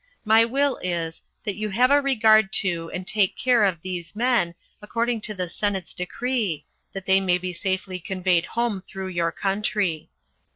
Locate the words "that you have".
1.43-1.91